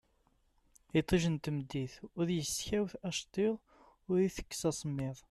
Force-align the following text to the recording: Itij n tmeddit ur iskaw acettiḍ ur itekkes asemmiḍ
Itij 0.99 1.25
n 1.29 1.35
tmeddit 1.43 1.93
ur 2.19 2.27
iskaw 2.41 2.87
acettiḍ 3.07 3.55
ur 4.09 4.17
itekkes 4.27 4.61
asemmiḍ 4.69 5.17